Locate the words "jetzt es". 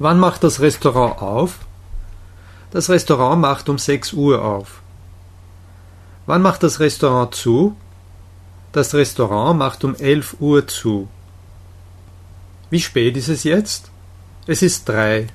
13.44-14.62